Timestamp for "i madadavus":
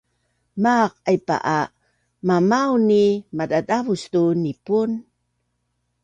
3.01-4.03